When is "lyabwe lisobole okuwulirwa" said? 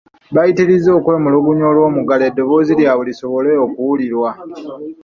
2.79-4.29